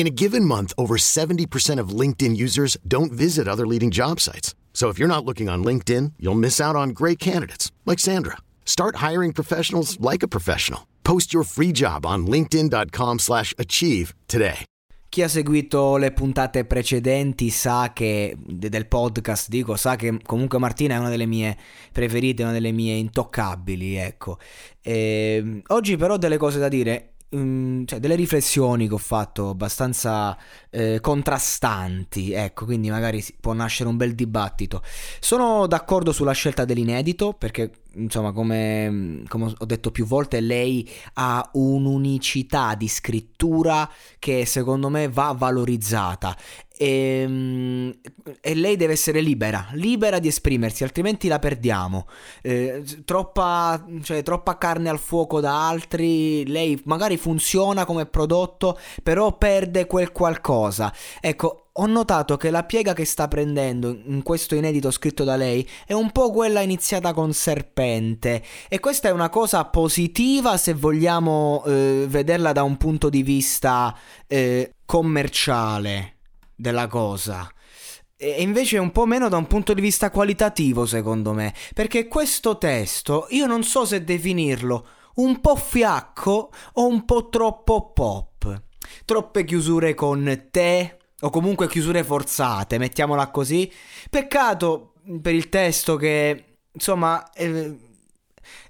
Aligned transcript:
In 0.00 0.06
a 0.06 0.16
given 0.22 0.46
month, 0.46 0.72
over 0.78 0.96
70% 0.96 1.78
of 1.78 1.90
LinkedIn 1.90 2.34
users 2.34 2.78
don't 2.88 3.12
visit 3.12 3.46
other 3.46 3.66
leading 3.66 3.90
job 3.90 4.18
sites. 4.18 4.54
So 4.72 4.88
if 4.88 4.98
you're 4.98 5.14
not 5.14 5.26
looking 5.26 5.50
on 5.50 5.62
LinkedIn, 5.62 6.14
you'll 6.18 6.38
miss 6.38 6.58
out 6.58 6.74
on 6.74 6.94
great 6.94 7.18
candidates 7.18 7.70
like 7.84 7.98
Sandra. 7.98 8.38
Start 8.64 8.96
hiring 9.06 9.34
professionals 9.34 9.98
like 10.00 10.22
a 10.22 10.28
professional. 10.28 10.86
Post 11.02 11.34
your 11.34 11.44
free 11.44 11.70
job 11.70 12.06
on 12.06 12.26
linkedin.com/achieve 12.26 14.14
today. 14.26 14.64
Chi 15.10 15.22
ha 15.22 15.28
seguito 15.28 15.98
le 15.98 16.12
puntate 16.12 16.64
precedenti 16.64 17.50
sa 17.50 17.92
che 17.92 18.36
del 18.38 18.86
podcast, 18.86 19.50
dico, 19.50 19.76
sa 19.76 19.96
che 19.96 20.18
comunque 20.24 20.58
Martina 20.58 20.94
è 20.94 20.98
una 20.98 21.10
delle 21.10 21.26
mie 21.26 21.58
preferite, 21.92 22.42
una 22.42 22.52
delle 22.52 22.72
mie 22.72 22.94
intoccabili, 22.94 23.96
ecco. 23.96 24.38
E, 24.80 25.62
oggi 25.66 25.96
però 25.96 26.14
ho 26.14 26.16
delle 26.16 26.38
cose 26.38 26.58
da 26.58 26.68
dire 26.68 27.09
mm, 27.34 27.84
cioè, 27.84 28.00
delle 28.00 28.14
riflessioni 28.14 28.88
che 28.88 28.94
ho 28.94 28.98
fatto 28.98 29.50
abbastanza 29.50 30.36
eh, 30.70 30.98
contrastanti, 31.00 32.32
ecco, 32.32 32.64
quindi 32.64 32.90
magari 32.90 33.24
può 33.40 33.52
nascere 33.52 33.88
un 33.88 33.96
bel 33.96 34.14
dibattito. 34.14 34.82
Sono 35.20 35.66
d'accordo 35.66 36.12
sulla 36.12 36.32
scelta 36.32 36.64
dell'inedito 36.64 37.32
perché 37.32 37.70
insomma, 37.94 38.32
come, 38.32 39.22
come, 39.28 39.52
ho 39.56 39.64
detto 39.64 39.90
più 39.90 40.06
volte, 40.06 40.40
lei 40.40 40.88
ha 41.14 41.48
un'unicità 41.54 42.74
di 42.74 42.88
scrittura 42.88 43.90
che 44.18 44.46
secondo 44.46 44.88
me 44.88 45.08
va 45.08 45.34
valorizzata. 45.36 46.36
E, 46.80 46.86
ehm, 46.86 47.92
e 48.40 48.54
lei 48.54 48.76
deve 48.76 48.94
essere 48.94 49.20
libera, 49.20 49.68
libera 49.72 50.18
di 50.18 50.28
esprimersi, 50.28 50.82
altrimenti 50.82 51.28
la 51.28 51.38
perdiamo. 51.38 52.06
Eh, 52.40 52.82
troppa, 53.04 53.84
cioè, 54.02 54.22
troppa 54.22 54.56
carne 54.56 54.88
al 54.88 54.98
fuoco 54.98 55.40
da 55.40 55.68
altri, 55.68 56.46
lei 56.46 56.80
magari 56.86 57.18
funziona 57.18 57.84
come 57.84 58.06
prodotto, 58.06 58.78
però 59.02 59.36
perde 59.36 59.86
quel 59.86 60.10
qualcosa. 60.10 60.90
Ecco, 61.20 61.66
ho 61.72 61.86
notato 61.86 62.38
che 62.38 62.50
la 62.50 62.64
piega 62.64 62.94
che 62.94 63.04
sta 63.04 63.28
prendendo 63.28 63.96
in 64.06 64.22
questo 64.22 64.54
inedito 64.54 64.90
scritto 64.90 65.22
da 65.22 65.36
lei 65.36 65.66
è 65.86 65.92
un 65.92 66.10
po' 66.10 66.30
quella 66.32 66.60
iniziata 66.60 67.12
con 67.12 67.32
Serpente 67.32 68.42
e 68.68 68.80
questa 68.80 69.08
è 69.08 69.12
una 69.12 69.28
cosa 69.28 69.64
positiva 69.66 70.56
se 70.56 70.74
vogliamo 70.74 71.62
eh, 71.64 72.06
vederla 72.08 72.52
da 72.52 72.64
un 72.64 72.76
punto 72.76 73.08
di 73.08 73.22
vista 73.22 73.96
eh, 74.26 74.74
commerciale 74.84 76.16
della 76.60 76.86
cosa. 76.86 77.50
E 78.16 78.42
invece 78.42 78.76
un 78.76 78.92
po' 78.92 79.06
meno 79.06 79.28
da 79.28 79.38
un 79.38 79.46
punto 79.46 79.72
di 79.72 79.80
vista 79.80 80.10
qualitativo, 80.10 80.84
secondo 80.84 81.32
me, 81.32 81.54
perché 81.74 82.06
questo 82.06 82.58
testo 82.58 83.26
io 83.30 83.46
non 83.46 83.64
so 83.64 83.86
se 83.86 84.04
definirlo 84.04 84.86
un 85.14 85.40
po' 85.40 85.56
fiacco 85.56 86.52
o 86.74 86.86
un 86.86 87.04
po' 87.06 87.28
troppo 87.30 87.92
pop. 87.92 88.62
Troppe 89.04 89.44
chiusure 89.44 89.94
con 89.94 90.48
te, 90.50 90.98
o 91.20 91.30
comunque 91.30 91.68
chiusure 91.68 92.04
forzate, 92.04 92.78
mettiamola 92.78 93.30
così. 93.30 93.72
Peccato 94.10 94.92
per 95.22 95.34
il 95.34 95.48
testo 95.48 95.96
che, 95.96 96.58
insomma, 96.72 97.30
eh, 97.32 97.76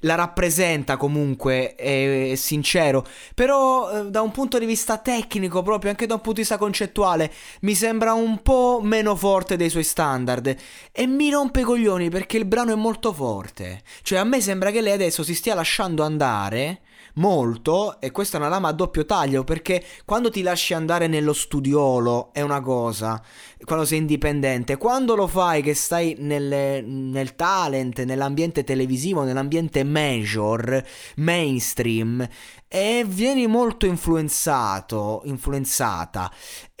la 0.00 0.14
rappresenta 0.14 0.96
comunque, 0.96 1.74
è, 1.74 2.32
è 2.32 2.34
sincero, 2.34 3.06
però 3.34 3.90
eh, 3.90 4.10
da 4.10 4.20
un 4.20 4.30
punto 4.30 4.58
di 4.58 4.66
vista 4.66 4.98
tecnico, 4.98 5.62
proprio 5.62 5.90
anche 5.90 6.06
da 6.06 6.14
un 6.14 6.20
punto 6.20 6.36
di 6.36 6.42
vista 6.42 6.58
concettuale, 6.58 7.32
mi 7.60 7.74
sembra 7.74 8.12
un 8.12 8.42
po' 8.42 8.80
meno 8.82 9.14
forte 9.16 9.56
dei 9.56 9.70
suoi 9.70 9.84
standard 9.84 10.56
e 10.92 11.06
mi 11.06 11.30
rompe 11.30 11.60
i 11.60 11.64
coglioni 11.64 12.08
perché 12.08 12.36
il 12.36 12.44
brano 12.44 12.72
è 12.72 12.76
molto 12.76 13.12
forte. 13.12 13.82
Cioè 14.02 14.18
a 14.18 14.24
me 14.24 14.40
sembra 14.40 14.70
che 14.70 14.80
lei 14.80 14.92
adesso 14.92 15.22
si 15.22 15.34
stia 15.34 15.54
lasciando 15.54 16.02
andare 16.02 16.80
molto 17.14 18.00
e 18.00 18.10
questa 18.10 18.36
è 18.36 18.40
una 18.40 18.48
lama 18.48 18.68
a 18.68 18.72
doppio 18.72 19.04
taglio 19.04 19.44
perché 19.44 19.84
quando 20.04 20.30
ti 20.30 20.42
lasci 20.42 20.74
andare 20.74 21.06
nello 21.06 21.32
studiolo 21.32 22.32
è 22.32 22.40
una 22.40 22.60
cosa, 22.60 23.22
quando 23.64 23.84
sei 23.84 23.98
indipendente, 23.98 24.76
quando 24.76 25.14
lo 25.14 25.26
fai 25.26 25.62
che 25.62 25.74
stai 25.74 26.16
nel, 26.18 26.84
nel 26.84 27.34
talent, 27.34 28.02
nell'ambiente 28.02 28.64
televisivo, 28.64 29.24
nell'ambiente 29.24 29.84
major, 29.84 30.82
mainstream 31.16 32.26
e 32.72 33.04
vieni 33.04 33.48
molto 33.48 33.84
influenzato, 33.84 35.22
influenzata 35.24 36.30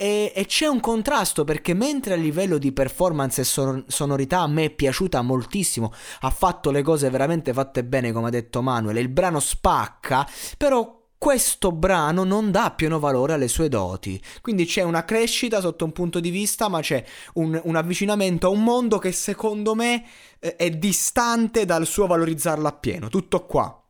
e, 0.00 0.32
e, 0.34 0.46
c'è 0.46 0.66
un 0.66 0.80
contrasto 0.80 1.44
perché 1.44 1.74
mentre 1.74 2.14
a 2.14 2.16
livello 2.16 2.56
di 2.56 2.72
performance 2.72 3.42
e 3.42 3.44
son- 3.44 3.84
sonorità 3.86 4.38
a 4.38 4.46
me 4.46 4.64
è 4.64 4.70
piaciuta 4.70 5.20
moltissimo, 5.20 5.92
ha 6.20 6.30
fatto 6.30 6.70
le 6.70 6.80
cose 6.80 7.10
veramente 7.10 7.52
fatte 7.52 7.84
bene 7.84 8.10
come 8.10 8.28
ha 8.28 8.30
detto 8.30 8.62
Manuel, 8.62 8.96
il 8.96 9.10
brano 9.10 9.40
spacca, 9.40 10.26
però 10.56 10.98
questo 11.18 11.70
brano 11.70 12.24
non 12.24 12.50
dà 12.50 12.70
pieno 12.70 12.98
valore 12.98 13.34
alle 13.34 13.46
sue 13.46 13.68
doti. 13.68 14.18
Quindi 14.40 14.64
c'è 14.64 14.80
una 14.80 15.04
crescita 15.04 15.60
sotto 15.60 15.84
un 15.84 15.92
punto 15.92 16.18
di 16.18 16.30
vista, 16.30 16.68
ma 16.68 16.80
c'è 16.80 17.04
un, 17.34 17.60
un 17.62 17.76
avvicinamento 17.76 18.46
a 18.46 18.50
un 18.50 18.62
mondo 18.62 18.96
che 18.96 19.12
secondo 19.12 19.74
me 19.74 20.02
eh, 20.38 20.56
è 20.56 20.70
distante 20.70 21.66
dal 21.66 21.86
suo 21.86 22.06
valorizzarlo 22.06 22.66
appieno. 22.66 23.08
Tutto 23.08 23.44
qua 23.44 23.80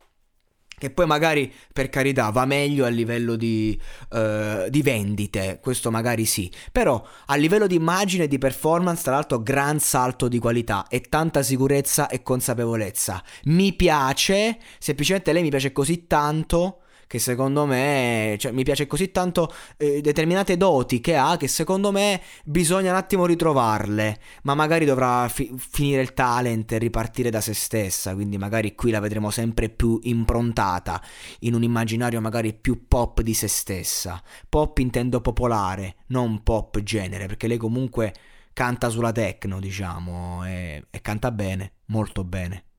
che 0.81 0.89
poi 0.89 1.05
magari 1.05 1.53
per 1.71 1.89
carità 1.89 2.31
va 2.31 2.45
meglio 2.45 2.85
a 2.85 2.87
livello 2.87 3.35
di, 3.35 3.79
uh, 4.09 4.67
di, 4.67 4.81
vendite, 4.81 5.59
questo 5.61 5.91
magari 5.91 6.25
sì, 6.25 6.51
però 6.71 7.05
a 7.27 7.35
livello 7.35 7.67
di 7.67 7.75
immagine 7.75 8.23
e 8.23 8.27
di 8.27 8.39
performance, 8.39 9.03
tra 9.03 9.11
l'altro, 9.11 9.43
gran 9.43 9.79
salto 9.79 10.27
di 10.27 10.39
qualità 10.39 10.87
e 10.89 11.01
tanta 11.01 11.43
sicurezza 11.43 12.07
e 12.07 12.23
consapevolezza. 12.23 13.23
Mi 13.43 13.73
piace, 13.73 14.57
semplicemente 14.79 15.31
lei 15.33 15.43
mi 15.43 15.49
piace 15.51 15.71
così 15.71 16.07
tanto 16.07 16.77
che 17.11 17.19
secondo 17.19 17.65
me, 17.65 18.37
cioè, 18.39 18.53
mi 18.53 18.63
piace 18.63 18.87
così 18.87 19.11
tanto 19.11 19.53
eh, 19.75 19.99
determinate 19.99 20.55
doti 20.55 21.01
che 21.01 21.17
ha 21.17 21.35
che 21.35 21.49
secondo 21.49 21.91
me 21.91 22.21
bisogna 22.45 22.91
un 22.91 22.95
attimo 22.95 23.25
ritrovarle, 23.25 24.17
ma 24.43 24.55
magari 24.55 24.85
dovrà 24.85 25.27
fi- 25.27 25.53
finire 25.57 26.03
il 26.03 26.13
talent 26.13 26.71
e 26.71 26.77
ripartire 26.77 27.29
da 27.29 27.41
se 27.41 27.53
stessa, 27.53 28.13
quindi 28.13 28.37
magari 28.37 28.75
qui 28.75 28.91
la 28.91 29.01
vedremo 29.01 29.29
sempre 29.29 29.67
più 29.67 29.99
improntata 30.03 31.03
in 31.39 31.53
un 31.53 31.63
immaginario 31.63 32.21
magari 32.21 32.53
più 32.53 32.87
pop 32.87 33.19
di 33.19 33.33
se 33.33 33.49
stessa. 33.49 34.23
Pop 34.47 34.77
intendo 34.77 35.19
popolare, 35.19 35.95
non 36.07 36.43
pop 36.43 36.79
genere, 36.81 37.25
perché 37.25 37.47
lei 37.47 37.57
comunque 37.57 38.13
canta 38.53 38.87
sulla 38.87 39.11
techno, 39.11 39.59
diciamo, 39.59 40.45
e, 40.45 40.85
e 40.89 41.01
canta 41.01 41.29
bene, 41.31 41.73
molto 41.87 42.23
bene. 42.23 42.63